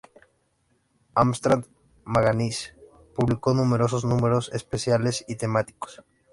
Amstrad 1.13 1.63
Magazine 2.05 2.73
publicó 3.15 3.53
numerosos 3.53 4.03
números 4.03 4.49
especiales 4.51 5.23
y 5.27 5.35
temáticos. 5.35 6.03